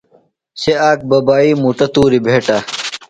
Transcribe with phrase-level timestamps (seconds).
[0.61, 2.57] سےۡ آک ببائی مُٹہ تُوریۡ بھیٹہ۔